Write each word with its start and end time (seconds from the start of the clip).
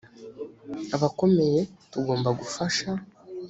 abakomeye 0.95 1.59
tugomba 1.91 2.29
gufasha 2.39 2.89